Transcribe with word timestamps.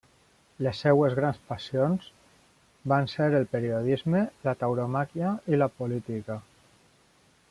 Les 0.67 0.79
seues 0.83 1.15
grans 1.19 1.41
passions 1.49 2.07
van 2.93 3.09
ser 3.11 3.27
el 3.41 3.45
periodisme, 3.53 4.23
la 4.49 4.55
tauromàquia 4.63 5.35
i 5.55 5.61
la 5.63 5.69
política. 5.83 6.39